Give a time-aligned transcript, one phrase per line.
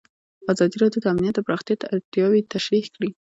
[0.51, 3.09] ازادي راډیو د امنیت د پراختیا اړتیاوې تشریح کړي.